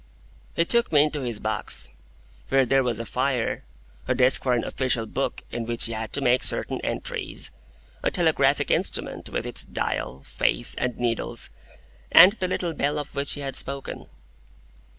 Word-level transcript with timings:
He 0.55 0.65
took 0.65 0.91
me 0.91 1.03
into 1.03 1.21
his 1.21 1.39
box, 1.39 1.91
where 2.49 2.65
there 2.65 2.81
was 2.81 2.97
a 2.97 3.05
fire, 3.05 3.63
a 4.07 4.15
desk 4.15 4.41
for 4.41 4.53
an 4.53 4.63
official 4.63 5.05
book 5.05 5.43
in 5.51 5.65
which 5.65 5.85
he 5.85 5.93
had 5.93 6.11
to 6.13 6.21
make 6.21 6.41
certain 6.43 6.81
entries, 6.81 7.51
a 8.01 8.09
telegraphic 8.09 8.71
instrument 8.71 9.29
with 9.29 9.45
its 9.45 9.63
dial, 9.63 10.23
face, 10.23 10.73
and 10.73 10.97
needles, 10.97 11.51
and 12.11 12.31
the 12.33 12.47
little 12.47 12.73
bell 12.73 12.97
of 12.97 13.13
which 13.13 13.33
he 13.33 13.41
had 13.41 13.55
spoken. 13.55 14.07